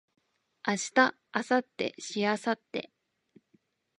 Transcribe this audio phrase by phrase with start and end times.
[0.67, 0.93] 明日
[1.31, 2.89] 明後日しあさって